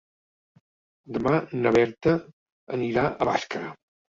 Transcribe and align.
Demà 1.17 1.35
na 1.65 1.73
Berta 1.77 2.15
anirà 2.79 3.05
a 3.11 3.29
Bàscara. 3.33 3.71